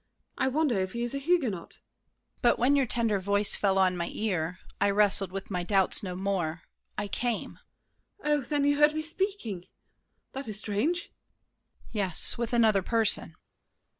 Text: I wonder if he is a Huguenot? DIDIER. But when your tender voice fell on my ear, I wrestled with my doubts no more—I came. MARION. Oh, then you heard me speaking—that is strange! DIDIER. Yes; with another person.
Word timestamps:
I 0.35 0.47
wonder 0.47 0.79
if 0.81 0.93
he 0.93 1.03
is 1.03 1.13
a 1.13 1.19
Huguenot? 1.19 1.69
DIDIER. 1.73 1.81
But 2.41 2.57
when 2.57 2.75
your 2.75 2.87
tender 2.87 3.19
voice 3.19 3.55
fell 3.55 3.77
on 3.77 3.95
my 3.95 4.09
ear, 4.11 4.57
I 4.79 4.89
wrestled 4.89 5.31
with 5.31 5.51
my 5.51 5.61
doubts 5.61 6.01
no 6.01 6.15
more—I 6.15 7.07
came. 7.07 7.59
MARION. 8.23 8.41
Oh, 8.41 8.41
then 8.43 8.63
you 8.65 8.79
heard 8.79 8.95
me 8.95 9.03
speaking—that 9.03 10.47
is 10.47 10.57
strange! 10.57 11.01
DIDIER. 11.09 11.15
Yes; 11.93 12.35
with 12.35 12.51
another 12.51 12.81
person. 12.81 13.35